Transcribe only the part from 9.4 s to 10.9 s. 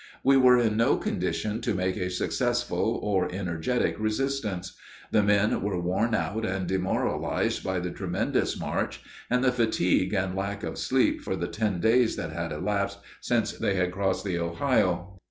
the fatigue and lack of